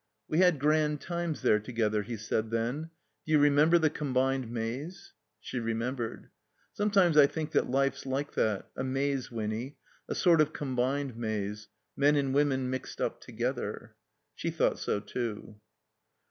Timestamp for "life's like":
7.69-8.31